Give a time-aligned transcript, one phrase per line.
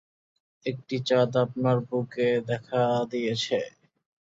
[0.65, 3.59] একটি চাঁদ আপনার বুকে দেখা দিয়েছে।